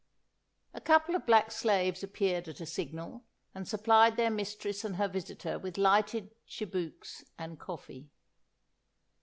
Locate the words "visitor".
5.07-5.59